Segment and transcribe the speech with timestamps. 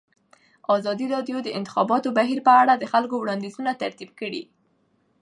[0.75, 4.43] ازادي راډیو د د انتخاباتو بهیر په اړه د خلکو وړاندیزونه ترتیب کړي.